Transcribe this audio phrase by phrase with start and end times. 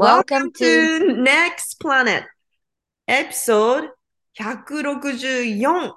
[0.00, 2.24] Welcome to Next Planet
[3.06, 3.90] Episode
[4.34, 5.92] 164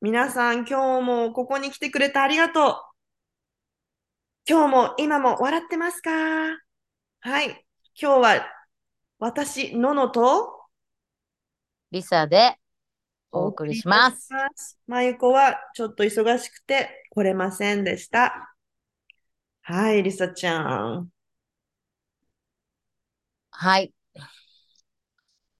[0.00, 2.74] 皆さん今日もここに来てくれてありがとう
[4.48, 6.10] 今日も今も笑ってますか？
[7.18, 7.48] はい
[8.00, 8.46] 今日は
[9.18, 10.60] 私ののと
[11.90, 12.58] リサで
[13.32, 14.28] お送りします。
[14.86, 18.54] まゆこはちょっと忙しくて来れませんでした。
[19.62, 21.08] はい、リサちゃん。
[23.60, 23.92] はい。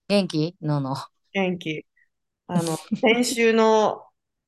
[0.07, 0.55] 元気？
[0.63, 0.95] のの。
[1.33, 1.85] 元気。
[2.47, 4.05] あの、先週の、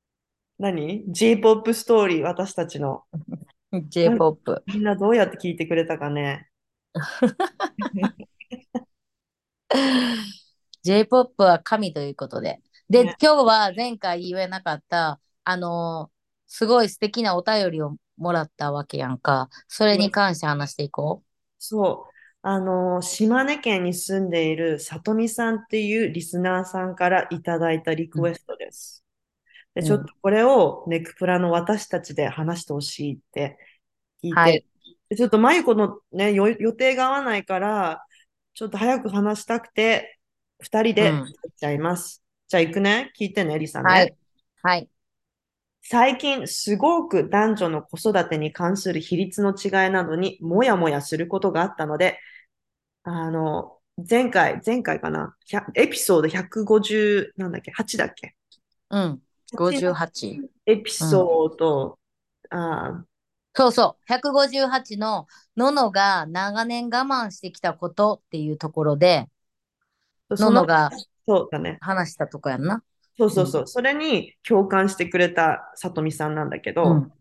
[0.60, 3.02] 何 ?J-POP ストーリー、私たちの。
[3.72, 4.62] J-POP。
[4.68, 6.48] みんなどうやって聞いてくれたかね。
[10.84, 12.60] J-POP は神ということで。
[12.88, 16.20] で、ね今日は前回言えなかった、あのー
[16.52, 19.48] すごい素敵なお便りをもらったわけやんか。
[19.66, 21.24] それに関して話していこ
[21.58, 22.09] そう。
[22.42, 29.05] あの、島根県に住んでいるさとみさんっていうリスナーさんからいただいたリクエストです。
[29.74, 33.58] で、うんちょっとこれをネクプラの私たちで話してほしいって
[34.22, 34.64] 聞いて、はい
[35.10, 38.06] でちょっとまゆこのね、よ予定が合わないから、
[38.54, 40.19] ちょっと早く話したくて、
[40.60, 42.22] 二人でうんやっちゃいます。
[42.47, 43.12] じゃあ行くね。
[43.19, 43.82] 聞いてね、リサう。
[43.82, 43.88] ね。
[43.88, 44.16] はい。
[44.62, 44.88] はい。
[45.82, 52.19] 最近すごく男女の子育てに関する比率の違いなどにもやもやすることがあったので、
[53.03, 58.34] あの、前回、前回かな、100エピソード150、なんだっけ、8だっけ？
[58.91, 59.23] うん。
[59.55, 60.41] 58。
[60.67, 61.98] エピソード、
[62.51, 63.05] あ
[63.55, 64.12] そうそう。
[64.12, 69.28] 158のののが長年我慢してきたことっていうところで、
[70.31, 70.91] のののが
[71.27, 71.78] そうだね。
[71.81, 72.83] 話したとこやんな？
[73.19, 73.67] そうそうそう。
[73.67, 77.12] それに共感してくれたさとみさんなんだけど、うん。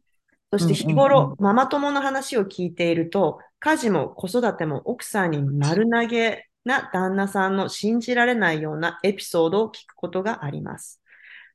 [0.52, 11.02] そして日うんうん頃、ママ友の話を聞いていると、家事も子育ても奥さんに丸投げな旦那さんの信じられないようなエピソードを聞くことがあります。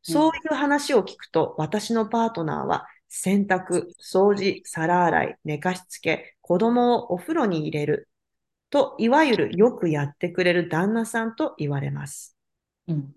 [0.02, 8.08] そういう話を聞くと、私のパートナーは洗濯、掃除、皿洗い、寝かしつけ、子供をお風呂に入れる
[8.70, 12.36] と、いわゆるよくやってくれる旦那さんと言われます。
[12.88, 13.14] うん。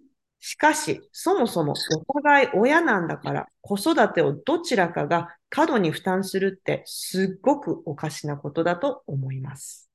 [0.50, 1.74] しかし、そもそも
[2.08, 9.90] お互い親なんだから、子育てをどちらかが過度に負担するってすっごくおかしなことだと思います。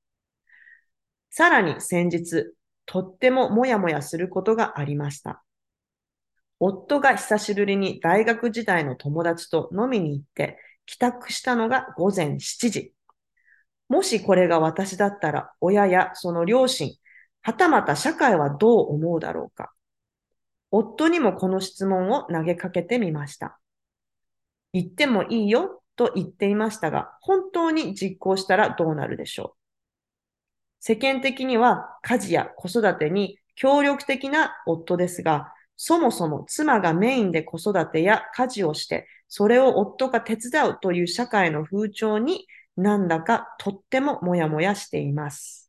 [1.31, 2.53] さらに先日、
[2.85, 5.43] とってももやもやすることがありました。
[6.61, 12.93] 夫が久しぶりに大学時代の友達と飲みに行って、帰宅したのが午前7時。
[13.89, 16.95] もしこれが私だったら、親やその両親、
[17.41, 19.73] はたまた社会はどう思うだろうか。
[20.73, 23.61] 夫にもこの質問を投げかけてみました。
[24.73, 29.63] 言ってもいいよと言っていましたが、本当に実行したらどうなるでしょう。
[30.81, 42.47] 世間的には家事や子育てに協力的な夫ですが、そもそも妻がメインで子育てや家事をして、それを夫が手伝うという社会の風潮に
[42.77, 45.62] なんだかとってももやもやしています。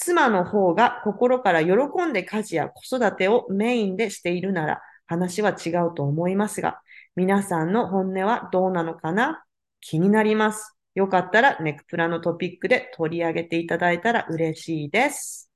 [0.00, 1.72] 妻の方が心から喜
[2.06, 6.80] んで家事や子育てをメインでしているなら話は違うと思いますが、
[7.16, 9.42] 皆さんの本音はどうなのかな？
[9.80, 10.76] 気になります。
[10.94, 15.50] よかったらネクプラのトピックで取り上げていただいたら嬉しいです。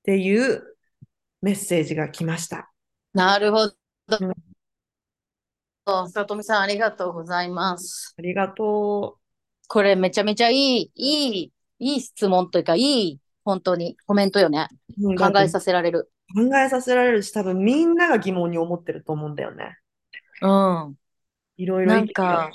[0.00, 0.62] っていう
[1.42, 2.70] メッセージが来ました。
[3.12, 3.74] なるほど
[5.86, 6.10] うん。
[6.10, 8.14] さとみさん、ありがとうございます。
[8.16, 9.18] ありがと
[9.66, 14.68] これめちゃめちゃいい、いい、いい質問というか、いい、本当にコメントよね。
[15.00, 15.14] う。
[15.14, 16.10] 考えさせられる。
[16.34, 19.78] 考えさせられるし、多分みんなが疑問に思ってると思うんだよね。
[20.42, 20.94] うん。
[21.56, 22.50] いろいろなんか、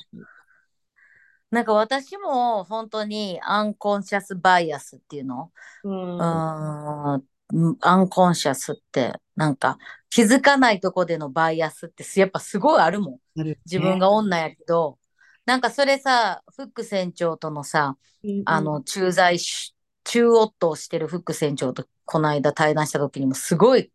[1.50, 5.52] なんか私も本当にアンコンシャスバイアスっていうの？
[5.86, 9.78] うん、アンコンシャスって、なんか
[10.10, 13.40] 気づかないとこでのバイアスってやっぱすごいあるもん。
[13.40, 15.00] ある自分が女やけど、
[15.46, 23.92] なんかそれさ、フック船長とのさ、ねあの、駐在し、中夫をしてるフック船長とこの間対談した時にもすごい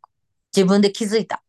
[0.54, 1.42] 自分で気づいた。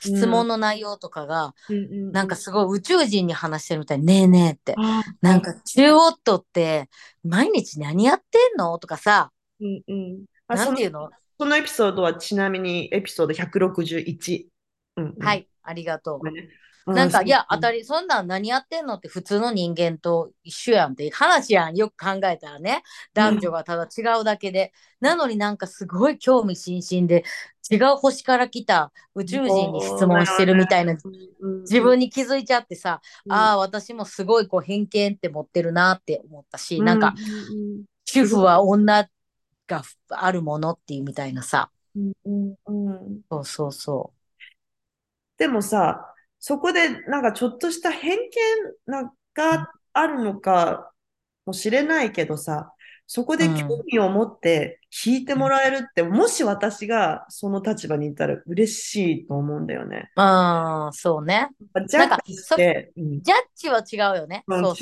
[0.00, 4.74] 質問の内容とかが、うんうんうんなんかすごい宇宙人に話してるみたいに、ねえねえって。
[4.76, 6.90] あなんか中夫って
[7.22, 11.00] 毎日何やってんのとかさ、うんうんあなんていうその？
[11.04, 14.46] のそのエピソードはちなみにエピソード161。
[14.96, 16.20] うんうんはい、ありがとう。
[16.86, 17.78] なんか、いや、当たり。
[17.78, 21.74] り、そんなん何やってんのって普通の人間と一緒やんって話やん。
[21.74, 22.82] よく考えたらね。
[23.14, 24.72] 男女がただ違うだけで。
[25.00, 27.24] なのになんかすごい興味津々で、
[27.70, 30.96] 違う星から来た宇宙人に質問してるみたいな、
[31.62, 37.14] 自分に気づいちゃってさ、ああ、私もすごいこう偏見って持ってるなって思ったし、なんか、
[38.04, 39.08] 主婦は女
[39.66, 41.70] があるものっていうみたいなさ。
[41.96, 44.12] うんうんうんそうそうそ
[45.38, 46.13] でもさ、
[46.46, 48.28] そこでなんかちょっとした偏見
[48.84, 50.92] なんかあるのか
[51.46, 52.74] もしれないけどさ、
[53.06, 60.10] そこで興味を持って聞いてもらえるって、もし私がその立場にいたら嬉しいと思うんだよね。
[60.18, 60.22] う。
[60.22, 61.48] うん、そうね。
[61.88, 64.44] ジャッジして、うんジャッジは違うよね。
[64.46, 64.64] うん。
[64.66, 64.74] 違う。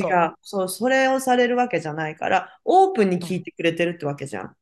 [0.43, 4.57] そう、それをされるわけじゃないから、オープンに聞いてくれてるってわけじゃん。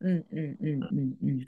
[0.00, 1.46] うんうんうんうんうん。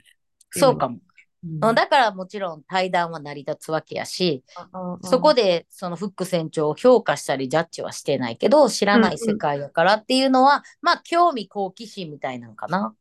[0.51, 0.99] そうかも。
[1.45, 4.43] うんうんだからもちろん対談は成り立つわけやし、
[4.73, 12.95] うんそこでそのフック船長を評価したりジャッジはしてないけど、知らない世界やからっていうのは、まあ興味好奇心みたいなのかな。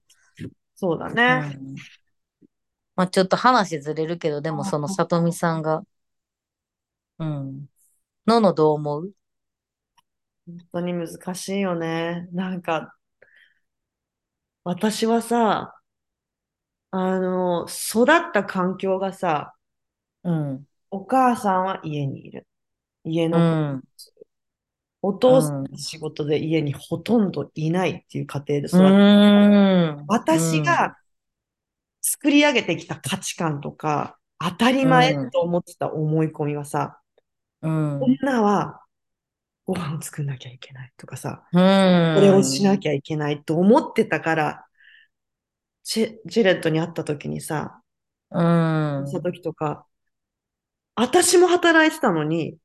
[0.75, 1.38] そうだうね。
[1.41, 1.75] ん
[2.96, 5.82] まあちょっと話ずれるけど、でもそのさとみさんが、
[7.19, 7.67] うん。
[8.26, 9.11] ののどう思う？
[10.46, 12.29] 本当に難しいよね。
[12.32, 12.94] なんか、
[14.64, 15.74] 私はさ、
[16.96, 19.55] あの、育った環境がさ、
[20.23, 20.67] うん。
[20.93, 22.46] お母さんは家にいる。
[23.02, 23.82] 家うのん。
[25.02, 30.00] お父さんの仕事で家にほとんどいないっていう家庭でう育った。
[30.02, 30.05] ん。
[30.06, 30.96] 私が
[32.00, 37.00] 作り上げてきた価値観とか、当たり前と思ってた思い込みはさ、
[37.61, 38.00] うん。
[38.02, 38.82] 女は
[39.67, 42.14] ご飯作んなきゃいけないとかさ、うん。
[42.14, 44.67] これをしなきゃいけないと思ってたから、
[45.85, 47.81] ジェジェレットに会った時にさ、
[48.31, 49.05] うん。
[49.05, 49.87] した時とか、
[50.97, 52.57] 私も働いてたのに、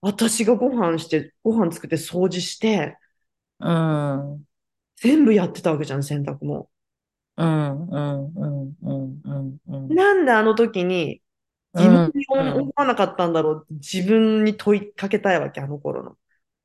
[0.00, 2.98] 私がご飯して、ご飯作って掃除して、
[3.60, 4.46] うん。
[4.96, 6.70] 全部やってたわけじゃん、洗濯も。
[7.36, 7.86] うん。
[7.88, 8.32] うん。
[8.34, 8.78] うん。
[8.82, 9.20] うん。
[9.24, 9.60] うん。
[9.68, 9.96] うん。
[9.96, 11.22] なんであの時に
[11.78, 16.18] 自分に思わなかったんだろうって自分に問いかけたいわけ、あの頃の。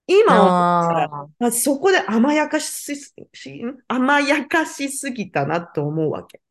[0.07, 2.93] 今あまあそこで甘やかし
[3.87, 6.41] 甘やかしすぎたなって思うわけ。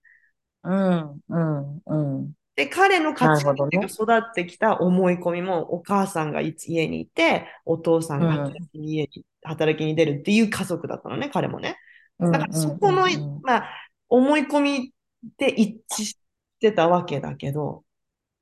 [0.62, 0.70] あ。
[0.70, 1.20] うん。
[1.28, 1.82] うん。
[1.87, 2.32] うん。
[2.54, 9.08] で、彼の価値観が育ってきた思い込みも、お母さんが家にいて、お父さんが働きに、
[9.43, 11.78] 働きに出るっていう家族だったのね、彼もね。
[12.31, 13.06] だからそこの、
[13.43, 13.70] まあ、
[14.08, 14.93] 思い込み
[15.38, 16.19] で一致し
[16.60, 17.84] てたわけだけど、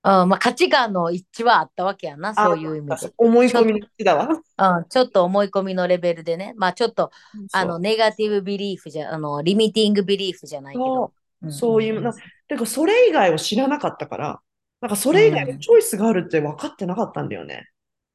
[0.02, 3.12] あまあ価値観の一致はあったわけやな、そういう意味で。
[3.18, 4.28] 思い込みの一致だわ。
[4.28, 6.54] うん、ちょっと思い込みのレベルでね。
[6.56, 7.10] まあちょっと、
[7.52, 11.12] あの、ネガティブビリーフじゃ、あの、リミティングビリーフじゃないけど。
[11.50, 12.12] そういう、な
[12.48, 14.40] てかそれ以外を知らなかったから、
[14.80, 17.68] なんかそれ以外のチョイスがあるって分かってなかったんだよね。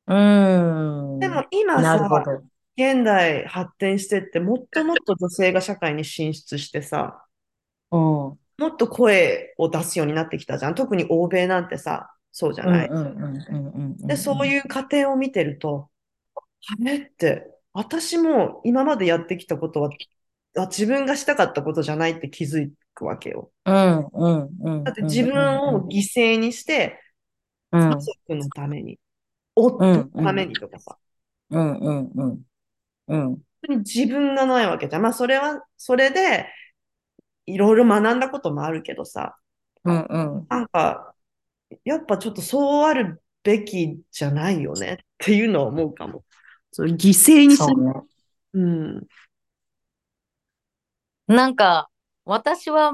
[0.07, 1.19] うん。
[1.19, 2.41] でも今さ。
[2.77, 7.23] 現代発展してって、もっともっと女性が社会に進出してさ、
[7.91, 8.39] うん。
[8.57, 10.75] もっと声を出すようになってきたじゃん。
[10.75, 12.89] 特に欧米なんてさ、そうじゃない？
[14.07, 15.89] で、そういう過程を見てると、
[16.35, 19.89] あれって、私も今までやってきたことは、
[20.57, 23.51] あ自分がしたかったことじゃないって気づくわけよ。
[23.65, 24.83] うんうんうん。
[24.83, 26.99] だって自分を犠牲にして、
[27.71, 28.97] うん家族のために、
[29.53, 30.97] 夫のためにとかさ、
[31.49, 32.41] うんうんうん。
[33.07, 33.21] うん。
[33.27, 35.01] 本当に自分がないわけじゃん。
[35.01, 36.47] まあ、それは、それで、
[37.45, 39.37] いろいろ学んだこともあるけどさ、
[39.83, 40.47] うんうん。
[40.49, 41.13] なんか、
[41.83, 46.23] やっぱちょっとそうあるべきじゃないよねっていうのは思うかも。
[46.71, 47.67] そう犠牲にする。
[47.69, 47.93] そうね。
[48.53, 49.07] うん。
[51.27, 51.89] なんか、
[52.25, 52.91] 私は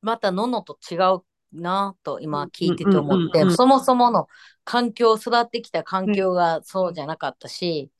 [0.00, 4.28] またののと違うなと今聞いてて思って、うんうんうんうんそもそもの
[4.64, 7.90] 環境、育ってきた環境がそうじゃなかったし、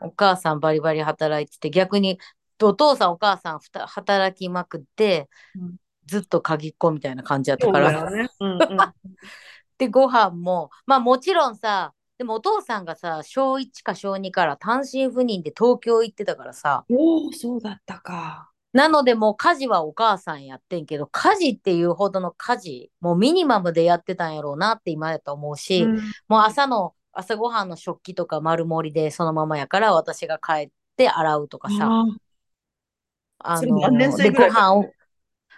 [0.00, 2.18] お母さんバリバリ働いてて、逆に
[2.64, 7.92] お父さんお母さんふた働きまくってうん、ずっと鍵っ子みたいな感じだったから。
[7.92, 8.28] だよね。
[8.40, 8.58] うんうん。
[9.78, 18.50] で、ご飯も、まあもちろんさ、でもお父さんがさ、小1か小2から単身赴任で東京行ってたからさ、おお、そうだったか。
[18.72, 25.96] なのでもう家事はお母さんやってんけど、家事っていうほどの家事、もうミニマムでやってたんやろうなって今やと思うし、うん
[26.28, 32.04] もう朝の、朝ごはんの食器とか丸盛りでそのままやから私が帰って洗うとかさ、
[33.38, 34.84] ああそれ何年の、で、生ぐらいご飯を、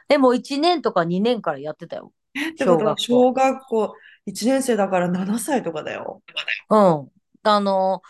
[0.09, 2.12] でも1年とか2年からやってたよ。
[2.35, 3.95] ーってことは小小学校
[4.26, 6.23] 1年生だから7歳とかだよ。
[6.71, 7.11] うん。
[7.42, 8.02] あの、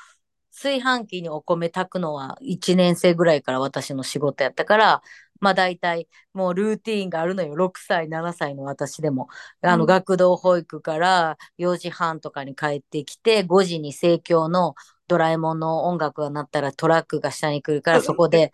[0.52, 5.02] 炊飯器にお米炊くのは1年生ぐらいから私の仕事やったから、
[5.40, 7.54] まあ大体もうルーティーンがあるのよ。
[7.54, 9.28] 6歳、7歳の私でも。
[9.61, 14.75] あの、うん学童保育から4時半とかに帰ってきて、5時に盛況の
[15.08, 18.52] ドラえもんの音楽が鳴ったらトラックが下に来るから、そこで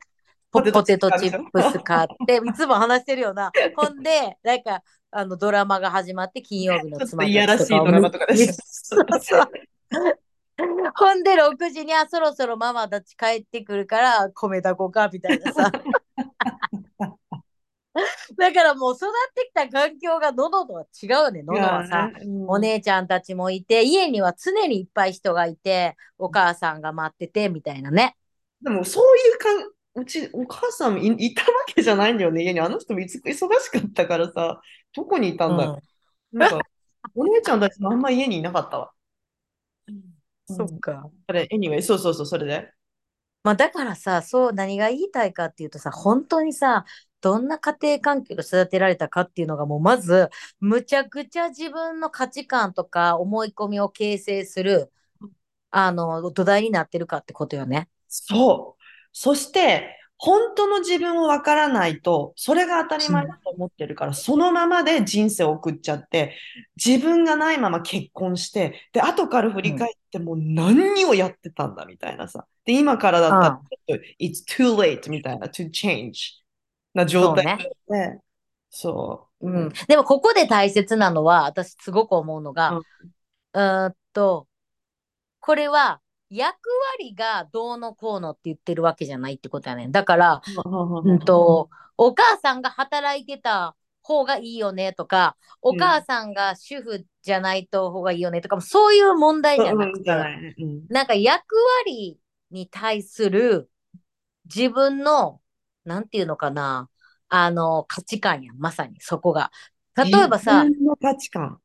[0.53, 3.51] ポポテトトチッププス買って、いつも話してるよな。
[3.75, 9.51] ほんで、なんか、あの、ドラマが始まって、金曜日のちょっと妻いやらしいドラマとかで そうそう
[10.95, 15.73] ほんで、6時にはそろそろママたち帰ってくるから、米炊こうか、みたいなさ。
[18.37, 21.41] だからもう育ってきた環境が喉とは違うよね。
[21.41, 28.17] い喉はさ、ねうんお姉ちゃんたちもいて、家には常にいっぱい人がいて、お母さんが待ってて、みたいなね。
[28.61, 32.61] でもそういうかん、うち、お母さんい、いたわけじゃないんだよね、家に。
[32.61, 34.61] あの人もいつ忙しかったからさ、
[34.95, 35.83] どこにいたんだろ
[36.33, 36.39] う。
[36.39, 36.61] なんか、
[37.15, 38.93] お姉ちゃんたちもあんま家にいなかったわ。
[40.47, 41.11] そっか。
[41.27, 42.73] それ、anyway、そうそうそう、それで。
[43.45, 46.85] まあだからさ、そう、何が言いたいかっていうとさ、本当にさ、
[47.21, 50.31] どんな家庭環境で育てられたかっていうのがもうまず、
[50.61, 54.93] むちゃくちゃ自分の価値観とか思い込みを形成する、
[55.71, 57.89] あの、土台になってるかってことよね。
[58.09, 58.82] そう。
[59.13, 66.37] そして、本当の自分をわからないと、それが当たり前だと思ってるから、そのままで人生を送っちゃって、
[66.77, 72.47] 自分がないまま結婚して、で、後から振り返ってもう何をやってたんだみたいなさ。
[72.65, 76.15] で、今からだったら、ちょっと it's too late みたいな、to change
[76.95, 77.51] な状態そ
[77.89, 78.21] うねで、
[78.71, 79.51] そう。
[79.51, 79.73] うん。
[79.89, 82.79] でもここで大切なのは、私すごく思うのが、うん
[83.55, 84.47] うーんと、
[85.41, 86.01] これは
[86.33, 86.57] 役
[86.99, 89.93] 割がどうのこうのって言ってるわけじゃないってことやねん。
[89.93, 90.43] だから、
[91.05, 91.19] うん。
[91.19, 100.11] と、お母さんが働いてた方がいいよねとか、お母さんが主婦じゃないと方がいいよねとか、そういう問題じゃなくて、
[100.59, 100.87] うん。
[100.89, 101.07] なん。
[101.07, 101.55] か役
[101.87, 102.19] 割
[102.51, 103.71] に対する
[104.45, 105.41] 自分の、
[105.85, 106.09] なん。
[106.09, 106.89] ていうのかな、
[107.29, 109.51] あの、価値観やん、まさにそこが。
[109.97, 111.61] 例えばさ、自分の価値観。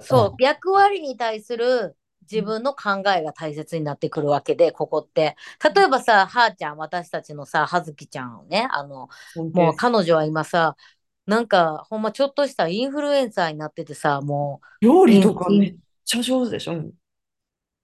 [0.00, 1.96] そう、役割に対する
[2.30, 5.36] 自分の考えが大切になってくるわけで、ここって。
[5.74, 9.08] 例えばさ、はーちゃん、私たちのさ、はずきちゃんをね、あの、
[9.52, 10.76] もう彼女は今さ、
[11.26, 16.72] なんか、ほんまちょっとしたインフルエンサーになっててさ、もう、料理とかうんめっちゃ上手でしょ？
[16.74, 16.92] うん。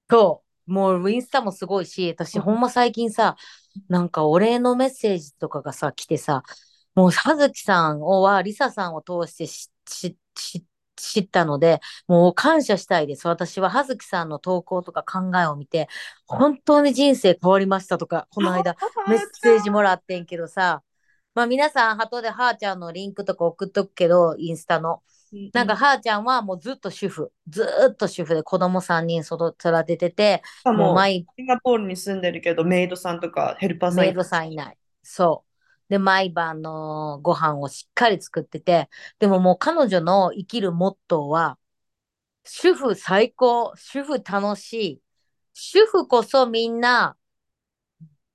[0.09, 2.43] そう、もうインスタもすごいし、私うん。
[2.43, 3.37] ほんま最近さ、
[3.89, 6.43] なんかお礼のメッセージとかがさ、来てさ、
[6.95, 10.65] もう葉月さんをは、リサさんを通してししし
[10.97, 13.27] 知ったので、もう感謝したいです。
[13.29, 15.89] 私は葉月さんの投稿とか考えを見て、
[16.27, 18.77] 本当に人生変わりましたとか、この間
[19.09, 20.83] メッセージもらってんけどさ、
[21.35, 25.03] まあ皆さん、後ではーちゃんのリンクとか送っとくけど、インスタの。
[25.53, 29.55] なんか、はーちゃんはもうずっと主婦、ずーっと主婦で子供3人育
[29.87, 34.79] ててて、もう毎シンガポールに住んでるけど、メイドさんとかヘルパーさんメイドさんいない。
[35.03, 35.52] そう。
[35.93, 41.59] で、毎晩のご飯をしっかり作ってて、でももう彼女の生きるモットーは、
[42.45, 45.03] 主婦最高、主婦楽しい、
[45.53, 47.19] 主婦こそみんな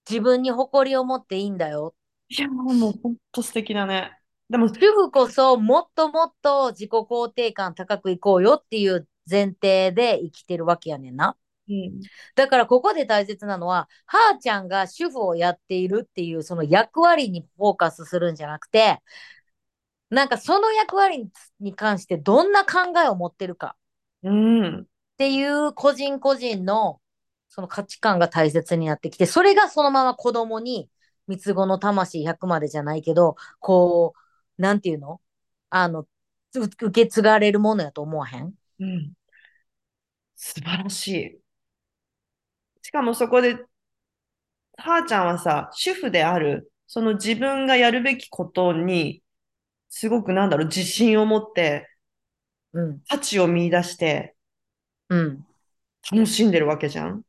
[0.08, 1.96] 自分に誇りを持っていいんだよ。
[2.30, 4.12] いや、もう本当素敵だね。
[4.52, 11.36] でも、主婦こそもっともっと自己肯定感高くいこうよっていう前提で生きてるわけやねんな。
[11.70, 12.00] うん、
[12.36, 19.02] だからここで大切なのは、はーちゃんが主婦をやっているっていうその役割にフォーカスするんじゃなくて、
[20.10, 23.76] なんかその役割にに関してどんな考えを持ってるか。
[24.24, 24.86] うん、っ
[25.18, 27.02] ていう個人個人の
[27.50, 30.90] その価値観が大切になってきて、それがそのまま子供に
[31.28, 34.14] 三つ子の魂100までじゃないけど、こ
[34.58, 35.22] う、なんていうの？
[35.70, 36.08] あの、う
[36.56, 38.54] 受け継がれるものやと思わへん？
[38.80, 39.14] うん。
[40.36, 41.47] 素晴らしい。
[42.88, 43.56] しかもそこで、
[44.78, 49.22] はーちゃんはさ、主婦である、その自分がやるべきことに、
[49.90, 51.90] すごくなんだろう、自信を持って、
[52.72, 54.36] うん、価値を見出して、
[55.10, 55.46] うん。
[56.10, 57.24] 楽しんでるわけじゃん？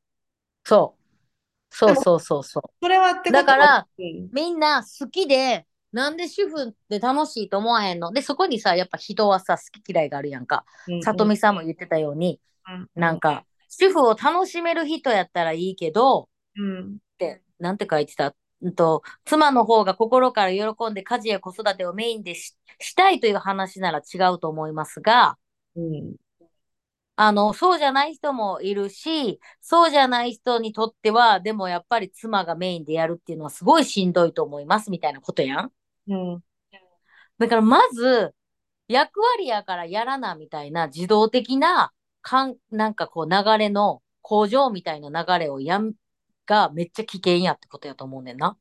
[0.62, 1.74] そう。
[1.74, 2.62] そうそうそうそう。
[2.80, 8.12] それはだから、うんみんな好きで、なんで主婦って楽しいと思わへんの？
[8.12, 10.64] で、そこにさ、やっぱ人はさ、好き嫌いがあるやんか。
[10.86, 16.94] うんさとみさんも言ってたように、うんなんか、主婦を楽しめる人やったらいいけど、うん。
[16.94, 18.34] って、なんて書いてた？
[18.60, 25.36] うんと、妻の方が心から喜んで家事や子育てをメインでししたいという話なら違うと思いますが、
[25.76, 26.16] うん。
[27.20, 35.72] あの、そうじゃない人もいるし、そうじゃない人にとっては、でもやっぱり妻がメインでやるっていうのはすごいしんどいと思いますみたいなことやん。
[36.08, 36.44] うん。
[37.38, 38.32] だからまず、
[38.86, 41.92] 役割やからやらなみたいな自動的な、
[42.28, 45.94] かん、なんかこう流れの工場みたいな流れをやん、
[46.44, 48.58] がめっちゃ危険やってことやと思うねんな。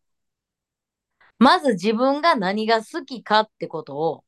[1.38, 4.24] まず自分が何が好きかってことを、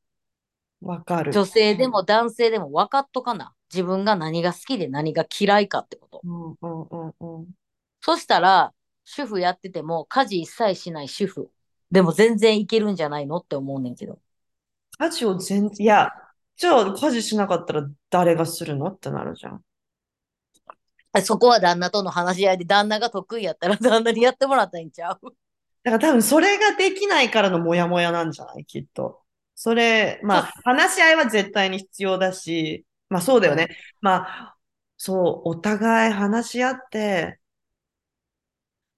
[0.82, 1.32] わかる。
[1.32, 3.54] 女性でも男性でも分かっとかな。
[3.72, 6.20] 自分が何が好きで何が嫌いかってこと。
[6.22, 7.46] うんうんうんうん
[8.02, 8.72] そしたら、
[9.04, 11.50] 主婦やってても家事一切しない主婦。
[11.90, 14.18] でも全然いけるんじゃないのって思うねんけど。
[14.98, 16.10] 家事を全然、いや、
[16.60, 18.88] じゃあ家事しなかったら誰がするの？
[18.88, 19.64] ってなるじゃん。
[21.24, 25.18] そこは旦那との話し合いで旦那が得意やったら 旦那にやってもらったらいいんちゃう？
[25.82, 28.66] だから多分それができないからのモヤモヤなんじゃない？
[28.66, 29.22] きっと。
[29.54, 33.66] それ、まあ、話し合いは絶対に必要だし、まあそうだよね。
[33.70, 33.76] うん。
[34.02, 34.56] まあ、
[34.98, 37.40] そう、お互い話し合って、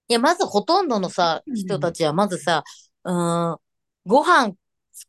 [0.08, 2.64] いや、まずほとんどのさ、うん、人たちは、まずさ、
[3.04, 3.58] うーん、
[4.06, 4.54] ご飯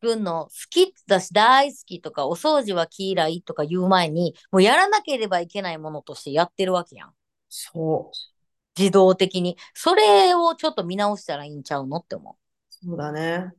[0.01, 7.11] 作るの好きだし大好きとか、お掃除は嫌いとか言う前に、もうやらなければいけないものとしてやってるわけやん。
[7.49, 9.57] そう、自動的に。
[9.73, 12.35] それをちょっと見直したらいいんちゃうのって思う。
[12.69, 13.51] そうだね。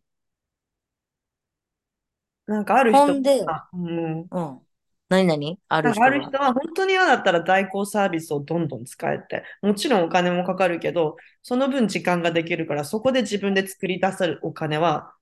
[2.46, 4.60] なんかある人ほんで、は、うん、うん。
[5.08, 5.58] 何々？
[5.68, 6.10] ある人が。
[6.10, 15.12] る人は本当に嫌だったら代行サービスをどんどん使えて、もちろんお金もかかるけど、その分時間ができるから、そこで自分で作り出せるお金は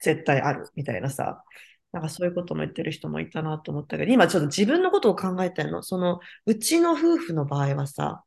[0.00, 1.42] 絶対あるみたいなさ。
[1.90, 5.82] なんかそういうことも言ってる人もいたなと思ったけど、今ちょっと自分のことを考えてんの？
[5.82, 8.24] その、うちの夫婦の場合はさ、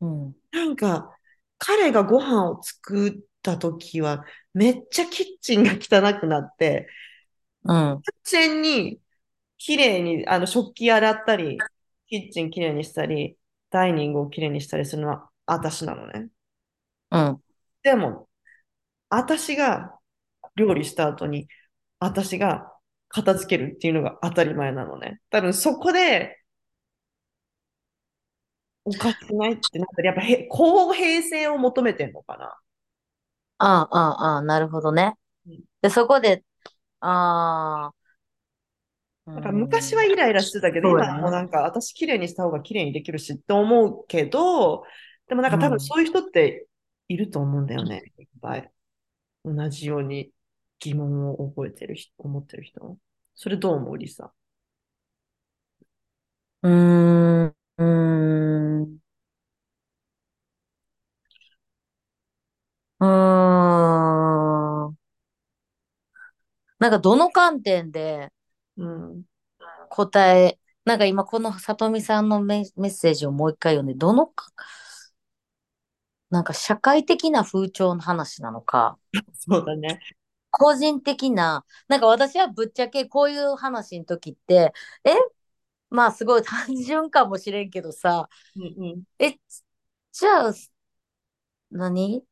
[0.00, 0.36] うん。
[0.52, 1.16] なんか
[1.58, 3.12] 彼がご飯を作っ
[3.42, 4.24] た時は、
[4.54, 6.88] めっちゃキッチンが汚くなって、
[7.64, 7.74] うん。
[7.74, 9.00] 完全に
[9.58, 11.58] 綺麗に、あの、食器洗ったり、
[12.08, 13.38] キッチン綺麗にしたり、
[13.70, 16.28] ダイニングを綺麗にしたりするのは私なのね。
[17.10, 17.42] うん。
[17.82, 18.28] でも、
[19.10, 19.99] 私が
[20.56, 21.48] 料理した後に、
[22.00, 22.72] 私が
[23.08, 25.20] 片付けるっていうのが当たり前なのね。
[25.30, 26.38] 多分そこで
[28.84, 32.58] おかしくないってなったら、やっぱへ公平性を求めてんのかな。
[33.58, 35.14] ああ、ああ、ああ、なるほどね。
[35.46, 36.44] うんで、そこで、
[37.00, 37.94] ああ、
[39.26, 40.10] うなんか昔はん。
[40.12, 44.84] イライラしてたけど、今もうなんか私綺麗にした方が綺麗にできるしって思うけど、
[45.28, 45.80] でもなんか多分うん。
[45.80, 46.66] そういう人って
[47.08, 48.06] いると思うんだよね。
[48.18, 48.72] いっぱい。
[49.44, 50.32] 同じように
[50.80, 52.98] 疑問を覚えてる人、思ってる人？
[53.34, 53.98] それどう思う？
[53.98, 54.32] リサ。
[56.62, 57.46] うーん。
[57.46, 57.84] うー
[58.86, 59.00] ん。
[62.98, 63.06] うー
[64.88, 64.96] ん。
[66.78, 68.32] なんかどの観点で
[68.76, 69.24] うん。
[69.90, 74.46] 答え、なんか今このさとみさんのメ、メッセージをもう一回読んで、どのか、
[76.30, 78.98] なんか社会的な風潮の話なのか、
[79.34, 80.00] そうだね。
[80.50, 84.72] 個人的な、なんか私はぶっちゃけこういう話の時って、
[85.04, 85.10] え、
[85.90, 89.04] まあすごい単純かもしれんけどさ、うんうん。
[89.18, 89.38] え、
[90.12, 90.54] じゃあ、
[91.70, 92.24] 何？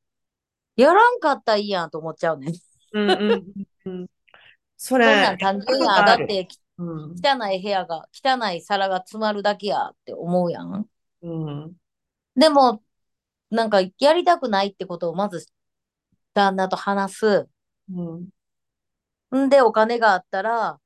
[0.76, 2.52] やらんかったらいいやんと思っちゃうね。
[2.92, 3.54] うんうん
[3.86, 4.08] うんうん。
[4.76, 6.02] それ、そんなん単た純や。
[6.04, 7.14] だってきうん。
[7.22, 10.88] 汚い部屋が、汚い皿が詰まるだけやって思うやん。
[11.22, 11.76] うん。
[12.36, 12.82] でも、
[13.50, 15.46] なんかやりたくないってことをまず
[16.34, 17.48] 旦那と話す。
[17.90, 18.02] う
[19.34, 19.46] ん。
[19.46, 20.80] んで、お金があったら、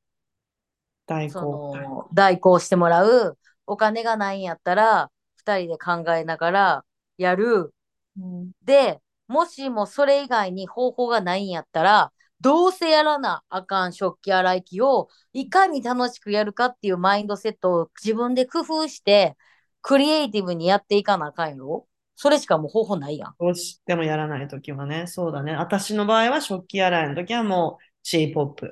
[1.27, 1.73] そ代行。
[1.75, 3.39] の、代行してもらう。
[3.67, 6.85] お金がないんやったら、二人で考えながら
[7.17, 7.75] やる。
[8.17, 8.53] うん。
[8.63, 19.37] で、もしもそれ以外に方法がないんやったら、どうせやらなあかん食器洗い機をいかに楽しくやるかっていうマインドセットを自分で工夫して、
[19.83, 21.89] クリエイティブにやっていかなあかんやろ
[22.23, 23.35] それしかもう方法ないやん。
[23.41, 25.07] どうしてもやらないときはね。
[25.07, 25.53] そうだね。
[25.57, 28.71] 私の場合は食器洗いのときはもう J-POP。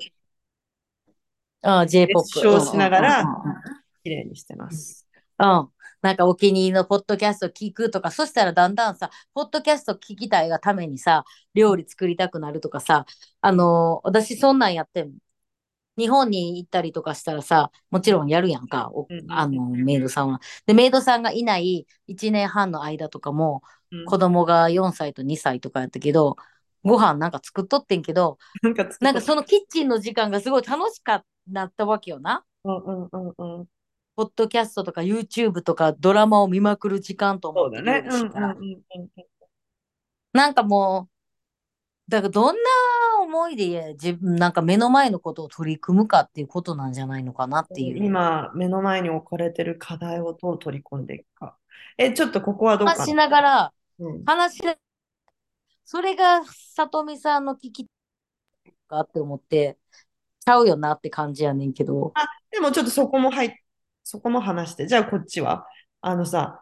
[1.61, 2.39] ああ、熱 J-POP。
[2.41, 3.25] うん唱しながら
[4.03, 5.07] 綺麗にしてます。
[5.39, 5.59] うん。
[5.59, 5.69] うん。
[6.01, 13.05] なんかお気に入りのポッドキャスト聞くとか、そしたらだんだんさ、ポッドキャスト聞きたいがためにさ、料理作りたくなるとかさ、
[13.41, 15.13] あのー私そんなんやってん
[16.01, 18.91] 日本に行ったりとかしたらさ、もちろんやるやんか、
[19.29, 20.41] あの、メイドさんは。
[20.65, 23.61] で、メイドさんがいない1年半の間とかも、
[23.91, 24.05] うん。
[24.05, 26.35] 子供が4歳と2歳とかやったけど、
[26.83, 28.89] ご飯なんか作っとってんけど、なんか。
[28.99, 32.43] なんかそのキッチンの時間がすごい楽しかなったわけよな。
[32.63, 33.67] うんうんうんうん。
[34.15, 38.55] ポッドキャストとか YouTube とかドラマを見まくる時間と思って料そうだね。
[38.59, 38.63] うん。
[38.63, 39.09] うんうん。
[40.33, 41.10] なんかもう、
[42.11, 42.61] だからどんな
[43.23, 48.05] 思いで自分、なんか目の前のことを取り組むかっていうことなんじゃないのかなっていう。
[48.05, 51.55] 今、目の前に置かれてる課題をどう取り込んでいくか。
[51.97, 52.99] え、ちょっとここはどうかな？
[52.99, 54.23] 話しながら、うん。
[54.25, 54.63] 話し、
[55.85, 57.87] それがさとみさんの聞き
[58.87, 59.77] かって思って、
[60.45, 62.11] ちゃうよなって感じやねんけど。
[62.15, 63.51] あ、でもちょっとそこも入っ、
[64.03, 64.87] そこも話して。
[64.87, 65.65] じゃあこっちは？
[66.01, 66.60] あのさ、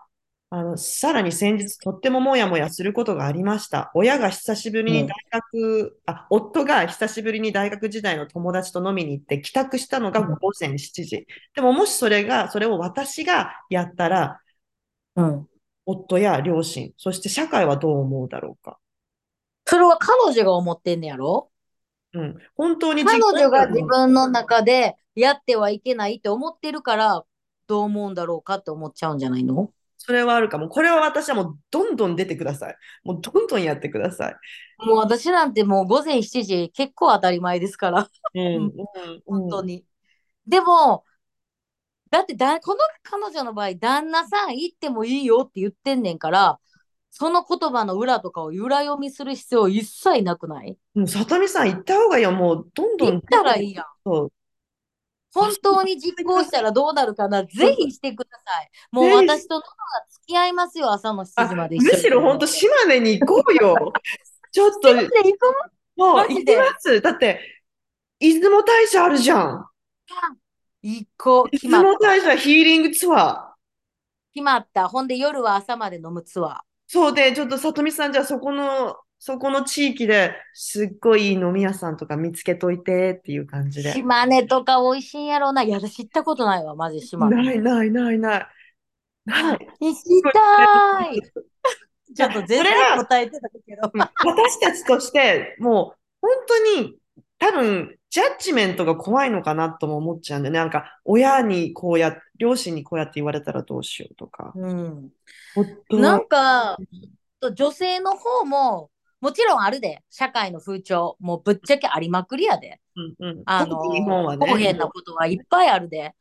[0.52, 3.92] あの、さらに先日とってももやもやすることがありました。
[3.94, 5.10] 親が久しぶりに大うん。
[5.32, 11.28] 学、あ、夫が久しぶりに大学時代の友達と飲みに行って帰宅したのが午前7時。
[11.54, 14.40] でももしそれが、それを私がやったら、
[15.16, 15.48] うん。
[15.86, 18.80] 夫や両親、そして社会はどう思うだろうか。
[19.66, 21.52] それは彼女が思ってんねやろ？
[22.14, 22.38] うん。
[22.56, 23.84] 本当に彼女が自。
[23.84, 27.24] 分の中でやってはいけないって思ってるから、
[27.68, 29.72] どう思うんだろうかって思っちゃうんじゃないの？
[30.10, 30.70] それはあるかも。
[30.70, 32.76] これは私はもうどんどん出てください。
[33.04, 34.36] もうどんどんやってください。
[34.84, 38.10] もう私なんてもう午前7時結構当たり前ですから。
[38.34, 38.72] うん、うん、
[39.28, 39.86] 本当に。
[40.48, 41.04] でも、
[42.10, 46.60] だってだ、この彼女の場合、旦那さん行ってもいいよって言ってんねんから、
[47.12, 50.76] その言葉の裏とかを裏読みする必要一切なくない？
[50.96, 52.32] もう、さとみさん行った方がいいよ。
[52.32, 53.12] もう、どんどん。
[53.12, 53.86] 行ったらいいやん。
[54.04, 54.32] そう。
[55.34, 57.44] 本当に実行したらどうなるかな？
[57.48, 58.70] ぜひしてください。
[58.92, 59.68] もう私とノノが
[60.10, 63.94] 付き合いますよ、朝の7時までむしろ本当、島根に行こうよ。
[64.52, 65.12] ちょっと、で行く
[65.96, 66.56] もうマジで？
[66.56, 67.02] 行きます。
[67.02, 67.40] だって、
[68.20, 69.66] 出雲大社あるじゃん。
[70.82, 71.50] 行こう。
[71.50, 71.98] 決出雲。
[72.00, 73.50] 大社ヒーリングツアー。
[74.34, 74.88] 決まった。
[74.88, 76.58] ほんで夜は朝まで飲むツアー。
[76.88, 83.92] そうで、ちょっとさとみさん、じゃあそこの、そこの地域ですっごいいい飲み屋さんとか見つけといてっていう感じで。
[83.92, 85.64] 島根とか美味しいんやろうな。
[85.64, 87.36] いや、私行ったことないわ、マジ島根。
[87.36, 88.48] ないないないない。
[89.26, 89.68] ない。
[89.82, 91.20] 行きたい。
[92.16, 93.92] ちょっと全然答えてたけど。
[94.26, 97.00] 私たちとして、もう本当に
[97.40, 100.60] 多分、ジャッジメントが怖いのかなとも思っちゃうんだよね。
[100.60, 104.52] なんか、親にこうや、両親にこうやって言われたらどうしようとか。
[104.56, 105.10] うん。
[105.90, 106.78] なんか、
[107.54, 110.04] 女性の方も、もちろんあるで。
[110.10, 111.18] 社会の風潮。
[111.20, 112.80] もうぶっちゃけありまくりやで。
[112.96, 114.80] うんうん、あの、日本は不公平ね。
[114.80, 116.16] なことはいっぱいあるで。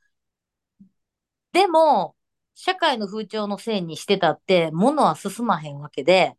[1.52, 2.16] でも、
[2.54, 6.37] 社会の風潮のせいにしてたって、物は進まへんわけで、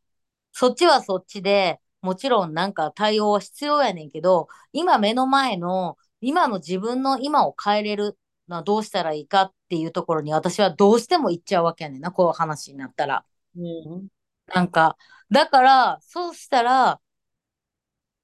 [0.52, 8.18] そっちはそっちで、もちろんなんか対応は必要やねんけど、今目の前の、今の自分の今を変えれる
[8.50, 13.26] のはどうしたらいいかっていうところに私はどうしても行っちゃうわけやねんな、こういう話になったら。
[13.56, 14.08] うん
[14.54, 14.98] なんか、
[15.32, 17.00] だから、そうしたら、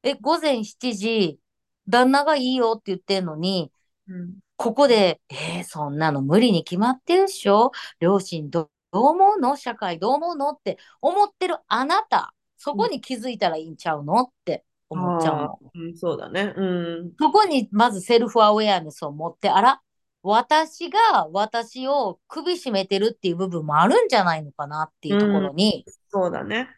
[0.03, 1.39] え、午前7時、
[1.87, 3.71] 旦那がいいよって言ってんのに、
[4.07, 7.71] うんここで、えーそんなの無理に決まってるっしょ？
[7.99, 9.57] 両親どどう思うの？
[9.57, 10.51] 社会どう思うの？
[10.51, 14.21] って思ってるあなた、そこに気づいたらいいんちゃうの？
[14.21, 15.59] って思っちゃうあの。
[15.75, 16.53] ーうん、そうだね。
[16.55, 16.65] う
[17.03, 17.11] ん。
[17.19, 19.81] そこにまずセルフアウェアネスを持って、あら、
[20.25, 26.69] 私が私を首絞めてるっていう部分もあるんじゃないのかなっていうところに、そうだね。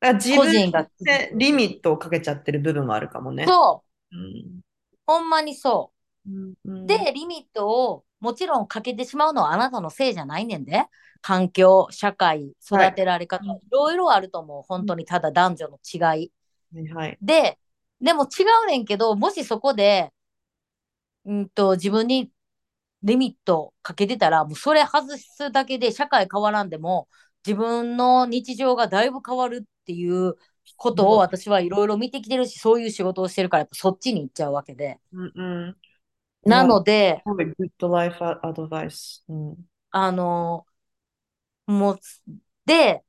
[0.00, 3.46] だ自分個人がでリミットをかけちゃってる部分もあるかもね。
[3.46, 4.60] そう、うん
[5.06, 5.92] ほんまにそ
[6.26, 6.30] う。
[6.30, 10.84] うんで、リミットをもちろんかけてしまうのはあなたのせいじゃないねんで。
[11.22, 14.62] 環境、社会、育てられ方、はいいろいろあると思う。
[14.62, 16.32] 本当にただ男女の違い
[16.92, 17.18] はい。
[17.20, 17.58] で、
[18.00, 20.12] でも違うねんけど、もしそこで、
[21.24, 22.30] うんと、自分に
[23.06, 27.08] リミットかけてたら、もうそれ外すだけで社会変わらんでも、
[27.46, 30.34] 自分の日常がだいぶ変わるっていう
[30.76, 34.98] ことを私はいろいろ見てきてるし、そういう仕事をしてるから、やっぱそっちに行っちゃうわけで。
[35.12, 35.76] うんうん。
[36.44, 39.24] なので、グッドライフアドバイス。
[39.28, 39.56] うん。
[39.90, 40.66] あの、
[41.66, 42.00] もう、
[42.66, 43.04] で、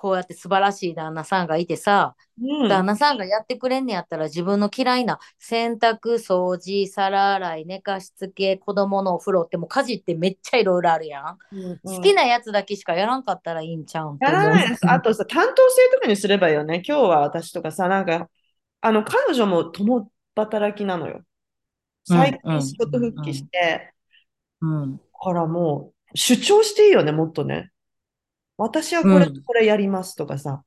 [0.00, 11.38] こうやって素晴らしい旦那さんがいてさ、うん旦那さんがやってくれんねやったら自分の嫌いな洗濯、掃除、皿洗い、寝かしつけ、子供のお風呂ってもう家事ってめっちゃいろいろあるやん。
[11.52, 14.90] うん好きなやつだけしかやらんかったらいいんちゃうんやらないです。
[14.90, 16.82] あとさ、担当性とかにすればいいよね。
[16.86, 18.30] 今日は私とかさ、なんか、
[18.80, 21.20] あの、彼女も共働きなのよ。
[22.04, 23.92] 最うんうん近仕事復帰して、
[24.62, 24.96] うん。
[24.96, 27.70] だからもう、主張していいよね、もっとね。
[28.60, 29.42] 私はこれうん。
[29.42, 30.62] これやりますとかさ、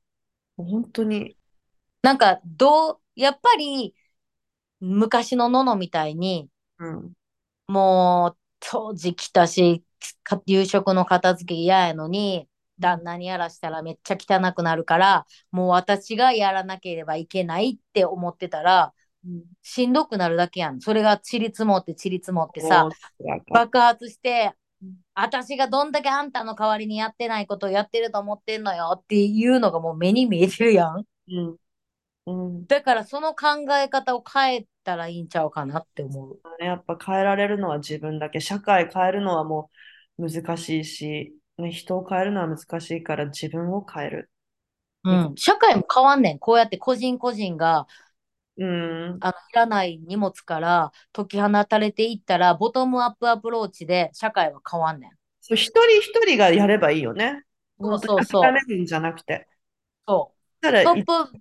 [0.56, 1.36] 本当に、
[2.02, 3.94] なんか、どう、やっぱり、
[4.80, 7.12] 昔のののみたいに、うん、
[7.68, 9.84] もう、当時来たし、
[10.24, 12.48] か夕食の片付け嫌やのに、
[12.80, 18.92] 旦那にやらしたらめっちゃ汚くなるから、もう私がやらなければいけないって思ってたら、
[19.24, 19.44] うん。
[19.62, 20.80] しんどくなるだけやん。
[20.80, 22.88] それがちりつもってちりつもってさ、
[23.52, 24.54] 爆発してうん、
[25.14, 31.04] 私がどんだけあんたの代わりにやってないことをやってると思ってんのよっていうのがもう目に見えてるやん。
[31.28, 31.56] うん
[32.26, 36.40] うん、だからその考え方を変えたらいいんちゃうかなって思う。
[36.58, 38.40] やっぱ変えられるのは自分だけ。
[38.40, 39.70] 社会変えるのはも
[40.18, 44.30] う難しいし、ね、人を変えるのは難しいから自分を変える。
[45.04, 45.34] うん。
[45.36, 46.38] 社会も変わんねん。
[46.38, 47.86] こうやって個人個人が、
[48.56, 55.10] うん、あの、いらない荷物から解き放たれていったら、ボトムアップアプローチで社会は変わんねん。
[55.42, 57.42] 一人一人がやればいいよね。
[57.80, 59.48] そうそうそうるんじゃなくて。
[60.06, 60.62] そう。
[60.62, 61.38] トップ、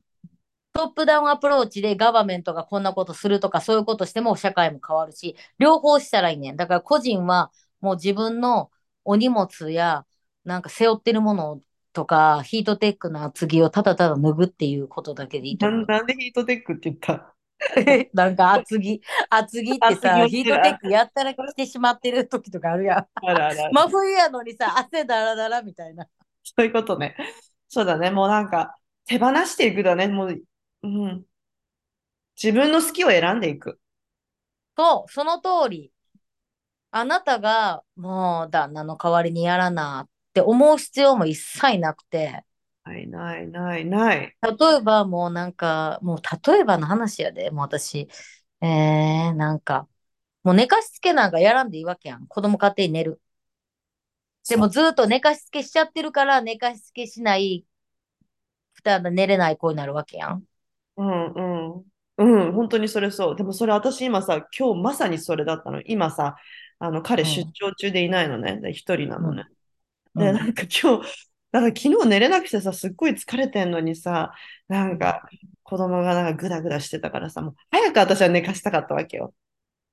[0.74, 6.58] トップダウンアプローチでガバメントがこんなことするとかそういうことしても社会も変わるし、両方したらいいねん。
[6.58, 8.72] だから個人はもう自分の
[9.06, 10.06] お荷物や
[10.44, 11.62] なんか背負ってるもの
[11.94, 15.86] とかヒートテックの厚着をただただ脱ぐっていうことだけでいいと思う。
[15.88, 17.34] なんなんでヒートテックって言った？
[18.14, 23.26] なんか厚着、厚着ってさ、ヒートテックやったら着てしまってる時とかあるやん。
[23.26, 23.70] あらあら。
[23.72, 26.08] 真冬やのにさ、汗だらだらみたいな。
[26.44, 27.16] そういうことね。
[27.70, 28.12] そうだね。
[28.12, 28.76] もうなんか、
[29.06, 30.08] 手放していくだね。
[30.08, 30.42] もう、
[30.84, 31.26] うん。
[32.42, 33.80] 自分の好きを選んでいく。
[34.78, 35.92] そう、その通り。
[36.92, 42.44] あなたがもう旦那の代わりにやらなって思う必要も一切なくて、
[42.86, 44.36] ないないないない。
[44.42, 48.10] 例えばもうなんか、もう例えばの話やで、もう私、
[48.62, 49.88] えー、なんか、
[50.44, 52.28] もう寝かしつけなんかやらんでいいわけやん。
[52.28, 53.22] 子供家庭に寝る。
[54.50, 54.58] で。
[54.58, 57.66] もずっと寝かしつけしちゃってるから、寝かしつけしない、
[58.74, 60.44] 負担寝れない子になるわけやん。
[60.98, 61.86] うんうん。
[62.18, 63.36] うん、本当にそれそう。
[63.36, 65.82] でもそれ私今さ、今日まさにそれだったの。
[65.84, 66.36] 今さ、
[66.80, 68.60] あの彼出うん、張中でいないのね。
[68.60, 69.44] で一人なのね。
[69.44, 69.52] うん、う
[70.16, 71.10] で、なん、んか今日、
[71.52, 74.34] なんか昨日寝れなくてさ、すっごい疲れてんのにさ、
[74.68, 75.28] なうん、んか
[75.64, 79.34] 子供がなんかグダグダしてたからさ、もう早く私は寝かしたかったわけよ。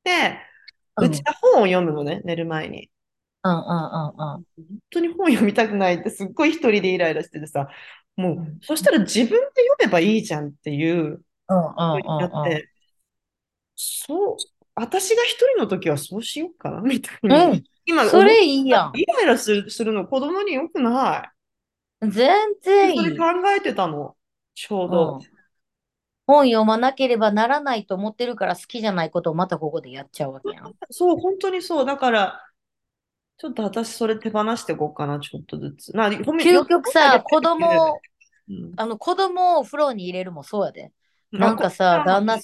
[0.05, 0.39] で、
[0.97, 2.91] うん、うん、うちは本を読むのね、寝る前に。
[3.43, 4.45] うん、うん、本
[4.91, 7.69] 当に本読みたくないってすっごい一人でイライラしててさ、
[8.17, 11.99] もう、うん、そしたら自分で読めばいいじゃんっていううん、う
[13.77, 14.37] そう、
[14.75, 17.65] 私が一人の時はそうしようかなみたいうん、に、うん。
[17.91, 18.99] 今それいいやた。
[18.99, 21.31] イライラする、するの子供に良くな
[22.03, 22.11] ん。
[22.11, 22.31] 全
[22.93, 22.97] い。
[22.97, 23.19] それ考然いい。
[23.59, 24.17] えてたの、
[24.55, 25.17] ちょううど。
[25.17, 25.21] ん。
[26.27, 30.75] 本読まなければならないと思ってるから好きじゃないことをまたここでやっちゃうわけやん。
[30.91, 31.87] そう、本当にそう。
[31.87, 32.47] だから、
[33.39, 35.97] ちょっと私それ手放していこうかな、ちょっとずつ。
[35.97, 38.01] な、究読極さ、子供、
[38.49, 38.73] うん。
[38.77, 40.93] あの子供を風呂に入れるもそうやで。
[41.33, 42.39] あ、なんこかさ、旦那。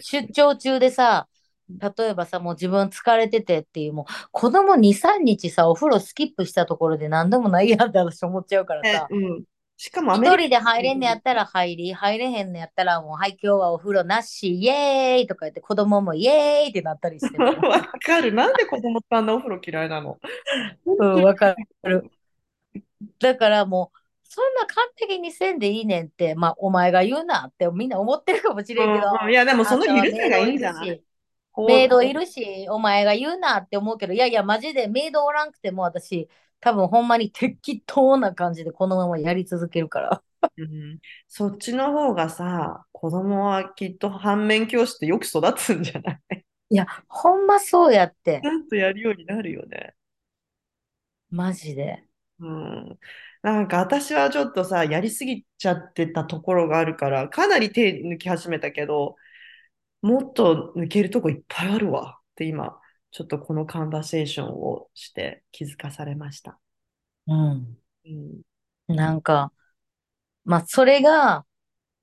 [0.00, 1.28] 出張中でさ、
[1.68, 9.44] 例えばさ、もう自分疲れててっていう、もう子供2、3日さ、お風呂スキップしたところで何でもないやんって私思っちゃうからね、さ、うん。
[9.76, 17.36] しかも一人で入れんのや人ったら入り、入れへんのやったらもう、はい、今日はお風呂なし、イエーイとか言って子供もイエーイってなったりして。
[17.38, 17.52] わ
[18.04, 18.32] かる。
[18.32, 20.18] なんで子供ってあんなお風呂嫌いなの？
[20.84, 21.24] 本 うん。
[21.24, 22.10] わかる。
[23.18, 31.02] だからもう、そんな完璧にせんでいいねんって、まあ、お前が言うなってみんな思ってるかもしれんけど、うんうん、いや、でもその許せがいいいんじゃない？
[31.66, 36.28] メイドいこるし、お前が言うなって思うけど、いやいや、マジでメイドおらんくても私、
[36.60, 40.22] 多分ほんまに適当な感じでこのままやり続けるから。
[40.58, 46.20] う、うん、そっちの方がさ、子供はきっと反面教師ってよく育つんじゃない？
[46.68, 48.40] いや、ほんまそうやって。
[48.42, 49.94] ちゃんとやるようになるよね。
[51.30, 52.04] マジで。
[52.40, 52.98] うん。
[53.42, 59.16] なんか私はちょっとさ、やりすぎちゃってたところがあるから、かなり手抜き始めたけど、
[60.02, 62.78] もっと抜けるとこいっぱいあるわって今、
[63.10, 66.58] ちょっとこのカンバセーションをして気づかされました。
[67.26, 67.78] うん。
[68.88, 68.94] うん。
[68.94, 69.52] なんか、
[70.44, 71.44] まあ、それが、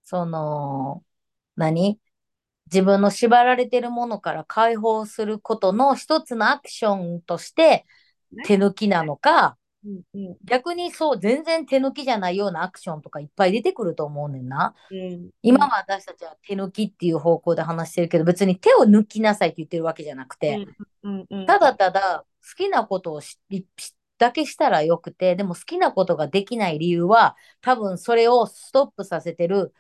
[0.04, 1.04] その、
[1.56, 2.00] 何？
[2.72, 7.86] 自分の縛られてるものから解放することの一つのアクションとして
[8.32, 8.44] ね。
[8.46, 14.74] 手抜きなのか、うんうん逆にそう、全然手抜きじゃないようなアクションとかいっぱい出てくると思うねんな。
[14.92, 20.66] うんうん今は私たちは手抜きっていう方向で話してるけど、別に手を抜きなさいって言ってるわけじゃなくて、
[21.04, 23.40] うんうんうんただただ好きなことをし
[23.78, 29.74] しだけしたらよくて、でも好きなことができない理由は、多分それをストップさせてる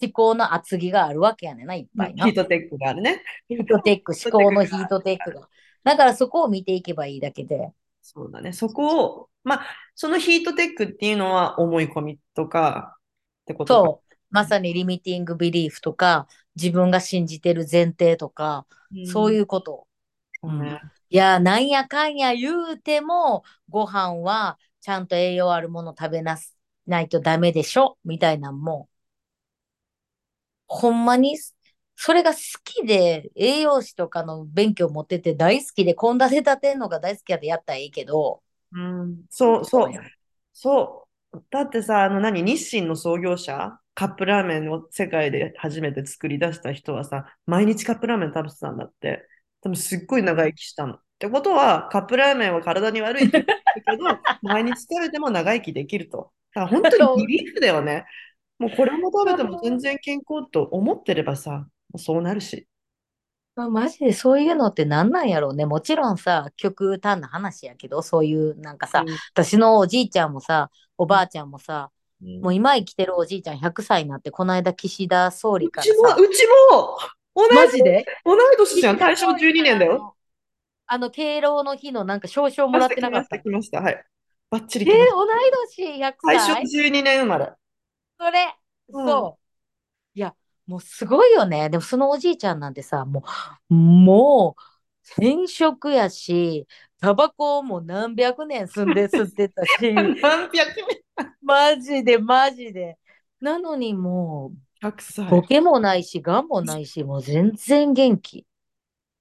[0.00, 2.26] 思考の厚木があるわけやねんな、いっぱいな。
[2.26, 3.22] ヒートテックがあるね。
[3.48, 5.48] ヒートテック、思考のヒートテックがが。
[5.82, 7.72] だからそこを見ていけばいいだけで。
[8.06, 8.52] そうだね。
[8.52, 12.98] そこを、まあ、そのヒートテックっていうのは思い込みとか
[13.42, 13.88] ってことか。
[13.88, 14.14] そう。
[14.30, 18.66] まさにリミティングビリーフとか、自分が信じてる前提とか、
[19.04, 19.34] そううん。
[19.36, 19.86] いうこと。
[20.42, 20.78] うん。
[21.08, 27.96] いや、なんやかんや言うても、ご飯はちゃんと栄養あるもの食べなすないとダメでしょ？
[28.04, 28.88] みたいなんも、
[30.66, 31.38] ほんまに、
[31.96, 39.24] それが好きで、栄養士とかの勉強持ってて大好きで、献立立てんのが大好きやでやったらいいけど、うん。
[39.30, 39.92] そうそう。
[40.52, 41.44] そう。
[41.50, 49.28] だってさ、あの何、日清の創業者、カップラーメンを世界で初めて作り出した人はさ、毎日カップラーメン食べてたんだって。
[49.62, 50.94] でもすっごい長生きしたの。
[50.94, 53.46] ってことは、カップラーメンは体に悪いけど、
[54.42, 56.32] 毎日食べても長生きできると。
[56.54, 58.04] だから本当にビリーフだよね。
[58.58, 62.66] もうこれも食べても全然健康と思ってればさ、そうなるし。
[63.56, 65.64] まあ、マジでそういうのって何なんやろうね。
[65.64, 76.98] もちろんさ、極端な話やけど、そういうなんかさ、うん私のおじいちゃんもさ、おうんばあちゃんもさ、うんもう今生きてるおじいちゃん100歳になって、この間岸田総理うちも、からさ、うちも
[77.34, 78.04] 同いマジで？
[78.24, 78.98] 同い年じゃん。
[78.98, 79.92] 大正12総理か年だよ。
[79.92, 80.12] ら
[80.86, 83.38] あの、敬老の日のなんか証書を来ました、もらってなかった？
[83.38, 83.80] 来ました。
[83.80, 84.04] はい。
[84.50, 84.96] バッチリえー。
[85.10, 85.28] 同い
[85.76, 87.52] 年？100大正歳12年生まれ。
[88.18, 88.54] それ、
[88.88, 89.06] うん。
[89.06, 89.22] そう。
[89.28, 89.43] いや、
[90.66, 91.68] もうすごいよね。
[91.68, 93.24] でもそのおじいちゃんなんてさ、も
[93.70, 94.62] う、もう、
[95.22, 96.66] 転職やし、
[97.00, 99.70] タバコも何百年住んで吸ってたし、
[100.22, 101.04] 何百年
[101.42, 102.98] マジでマジで。
[103.40, 105.28] なのにも100う、歳。
[105.28, 108.38] ボケもないし、ガンもないし、もう全然元気。
[108.38, 108.46] い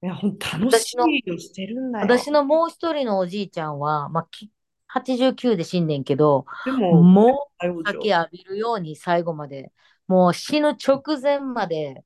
[0.02, 2.06] や、ほんと楽しいよしてるんだよ。
[2.06, 4.50] 私のもう一人のおじいちゃんは、まあ、き
[4.88, 9.72] 89で死んでんけど、でも、もう酒浴びるように最後まで、
[10.08, 12.04] もう死ぬ直前まで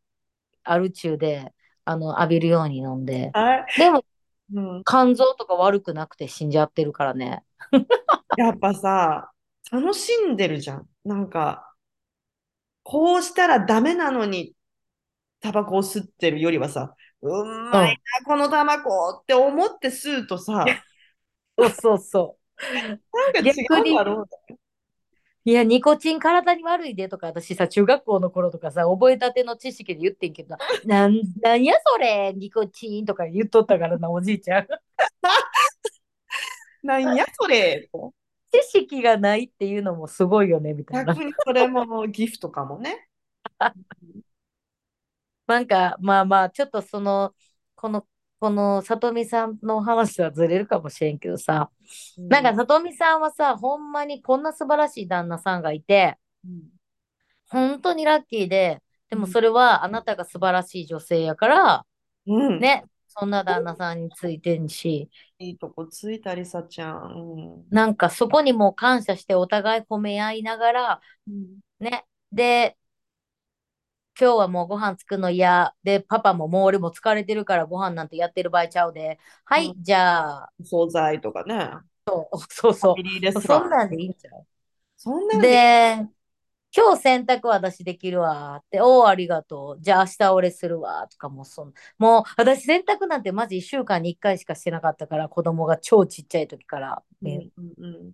[0.64, 1.54] アル中で、
[1.86, 3.32] あの、浴びるように飲んで。
[3.34, 3.66] はい。
[3.78, 4.04] でも、
[4.54, 7.44] うん、肝臓とか悪くなくて死んじゃってるからね。
[8.38, 9.32] やっぱさ、
[9.72, 10.88] 楽しんでるじゃん。
[11.04, 11.74] なんか、
[12.84, 14.54] こうしたらダメなのに、
[15.40, 20.66] タバコを吸ってるよりはさ、うまいな、このタバコって思って吸うとさ、
[21.58, 22.38] そうそうそ
[23.14, 24.58] なんか違うんだろうう。
[25.48, 34.68] いや、ニコチン体に悪いでとか、私さ、中学校の頃とかさ、覚えたての知識で言ってんけど、 なん、なんやそれ、ニコチンとか言っとったからな、おじいちゃん。
[36.84, 38.14] なんやそれと。
[38.52, 41.14] 知識がないっていうのもすごいよね、みたいな。
[41.14, 43.08] 逆にそれもギフトかもね。
[45.48, 47.34] なんか、まあまあ、ちょっとその、
[47.74, 48.06] この、
[48.40, 51.72] この、さとみさんの話はずれるかもしれんけどさ、
[52.18, 56.64] なんか、さとみさんはさ、ほんまにこんな素晴らしい旦那さんがいて、うん、
[57.50, 61.86] 本当にラッキーで、でもそれはあなたが素晴らしい女性やから、
[62.28, 67.14] うん、ね、そんな旦那さんについてんし、いいとこついたりさちゃん。
[67.16, 67.66] うん。
[67.70, 71.60] なんかそこにも感謝してお互い褒め合いながら、うん。
[71.80, 72.78] ね、で、
[74.20, 75.76] 今日はもうご飯作るの嫌。
[75.84, 79.20] で、パパももう俺も疲れてるからご飯なんてやってる場合ちゃうで。
[79.46, 81.70] はい、うじゃあ、お惣菜とかね。
[82.50, 83.32] そうそう。
[83.32, 83.62] ストラン。
[83.62, 84.48] そんなんでいいんちゃう
[84.98, 86.08] そんなんでで、
[86.76, 89.82] 今日洗濯私できるわって、おお、ありがとう。
[89.82, 97.04] じゃあ明日俺するわとかもそん、もう私洗濯なんてマジ1週間に1回しかしてなかったから、子供が超ちっちゃい時から。
[97.22, 98.14] うんねうんうん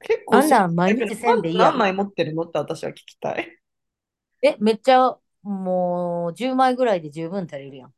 [0.00, 3.58] 結構あんなん毎日せんでいいやん何枚持ってるのって私は聞きたい。
[4.42, 7.94] え、めっちゃもう10枚ぐらいで十分足りるやん。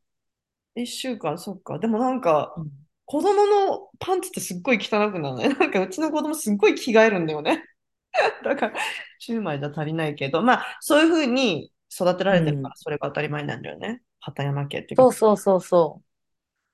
[0.75, 1.79] 一週間、そっか。
[1.79, 2.71] でもなんか、うん
[3.11, 5.49] 子供のパンツってすっごい汚くならない？
[5.57, 7.63] なんかうちの子供すっごい着替えるんだよね。
[8.43, 8.79] だから、
[9.19, 14.03] 10枚じゃ足りないけど、まあ、そういうふうに育てられてるから、それが当たり前なんだよね。
[14.19, 15.07] 畑山家っていうか。
[15.07, 16.05] そうそうそうそう。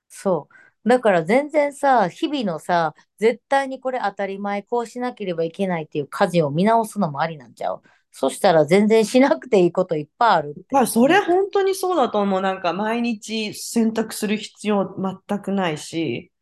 [0.08, 0.48] そ
[0.84, 0.88] う。
[0.90, 7.82] だから全然さ、日々のさ、絶対にこれ当たり前、こうしなければいけないっていう家事を見直すのもありなんちゃう？
[8.18, 10.54] そしたら全然しなくていいこといっぱいある。
[10.70, 12.40] まあ、それ本当にそうだと思う。
[12.40, 14.96] なんか毎日洗濯する必要
[15.28, 16.32] 全くないし、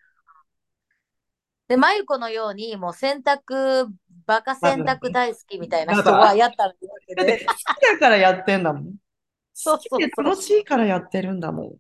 [1.67, 3.89] で、まゆこのように、もう洗濯、
[4.25, 7.45] バカ洗濯大好きみたいな人はやったらいいわけだってで。
[7.45, 8.95] 好きだからやってんだもん。
[9.53, 11.73] そうそうそう楽しいからやってるんだもん。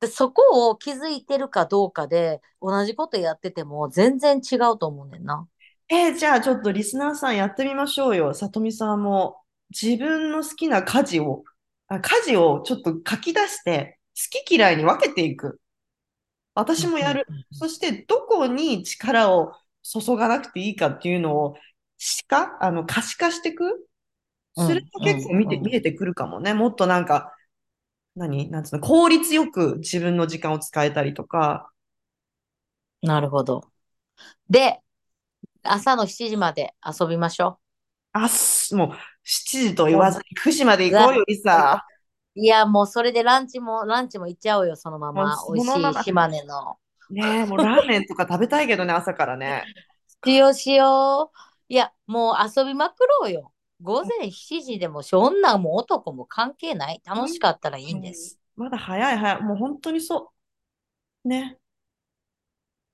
[0.00, 5.46] で、そこを気づいてるかどうかで、同じことやってても全然違うと思うねんな。
[5.88, 8.34] えーじゃあちょっとリスナーさんやってみましょうよ。
[8.34, 11.44] さとみさんも自分の好きな家事を、
[11.88, 15.60] あ家事をちょっと書き出して、好き嫌いに分けていく。
[16.54, 17.26] 私もやる。
[17.52, 21.56] そして、どこに力を注がなくていいかっていうのを、
[21.98, 23.64] しか、あの、可視化していく？
[24.56, 26.54] うんそれと結構見て、うん見えてくるかもね。
[26.54, 27.34] もっとなんか、
[28.14, 28.50] 何？
[28.50, 31.70] なんつうの、効率よく自分の時間を使えたりとか。
[33.02, 33.70] なるほど。
[34.48, 34.80] で、
[35.64, 37.58] 朝の7時まで遊びましょ
[38.12, 41.84] あっす、もう、7時と言わずに9時まで行こうよ、リサ。
[42.36, 42.40] う。
[42.40, 45.36] いや、もうそれでランチも、ランチも行っちゃおうよ、そのまま。
[45.52, 46.76] 美味しい島根の。
[47.10, 49.64] ねえ、もうラーメンとか食べたいけどね、朝からね。
[50.24, 51.38] しようしよう。
[51.68, 53.52] いや、もう遊びまくろうよ。
[53.82, 57.02] 午前7時でも、女も男も関係ない。
[57.04, 58.38] 楽しかったらいいんです。
[58.56, 59.42] まだ早い早い。
[59.42, 60.32] もう本当にそ
[61.24, 61.28] う。
[61.28, 61.58] ね。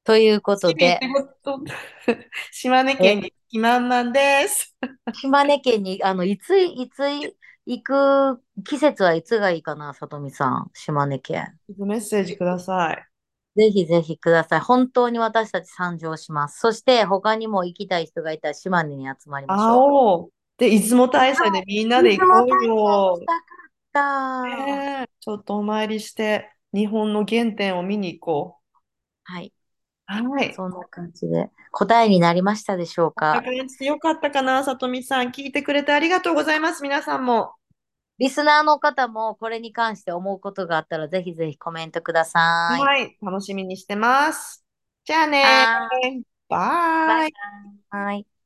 [0.05, 0.99] ということで
[2.53, 4.77] 島根県に気満々です。
[5.21, 7.03] 島根県に、あの、いつ、いつ
[7.67, 10.71] 行く季節はいつがいいかな、さとみさん。
[10.73, 11.59] 島根県。
[11.79, 13.05] メッセージください。
[13.57, 14.61] ぜひぜひください。
[14.61, 16.61] 本当に私たち参上します。
[16.61, 20.33] そして他にも行きたい人がいたら島根に集まりまし会ょう。
[20.57, 23.19] で、出雲大社でみんなで行こうよ。
[23.27, 23.43] たかっ
[23.93, 24.43] た。
[24.45, 28.59] ねえちょっとお参りして、日本の原点を見に行こ
[29.25, 29.53] はい。
[30.19, 30.31] う。
[30.31, 30.55] はい。
[30.55, 33.43] そんな感じで答えになりましたでしょうか？
[33.81, 35.29] よかったかな、さとみさん。
[35.29, 36.83] 聞いてくれてありがとうございます。
[36.83, 37.53] 皆さんも。
[38.19, 42.81] リスナーの方もこれに関して思うことがあったらぜひぜひコメントください。
[42.81, 43.17] はい。
[43.23, 44.63] 楽しみにしてます。
[45.05, 45.89] じゃあねは
[46.49, 47.33] バイ。
[47.91, 48.40] バイ。